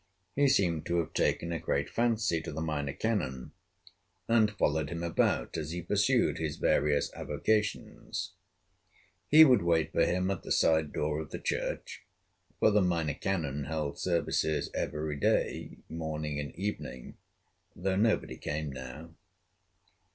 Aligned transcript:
He 0.35 0.47
seemed 0.49 0.87
to 0.87 0.97
have 0.97 1.13
taken 1.13 1.51
a 1.51 1.59
great 1.59 1.87
fancy 1.87 2.41
to 2.41 2.51
the 2.51 2.59
Minor 2.59 2.91
Canon, 2.93 3.51
and 4.27 4.49
followed 4.49 4.89
him 4.89 5.03
about 5.03 5.57
as 5.57 5.69
he 5.69 5.83
pursued 5.83 6.39
his 6.39 6.57
various 6.57 7.13
avocations. 7.13 8.31
He 9.27 9.45
would 9.45 9.61
wait 9.61 9.91
for 9.91 10.03
him 10.03 10.31
at 10.31 10.41
the 10.41 10.51
side 10.51 10.91
door 10.91 11.19
of 11.19 11.29
the 11.29 11.37
church, 11.37 12.01
for 12.59 12.71
the 12.71 12.81
Minor 12.81 13.13
Canon 13.13 13.65
held 13.65 13.99
services 13.99 14.71
every 14.73 15.17
day, 15.19 15.77
morning 15.87 16.39
and 16.39 16.55
evening, 16.55 17.17
though 17.75 17.95
nobody 17.95 18.37
came 18.37 18.71
now. 18.71 19.13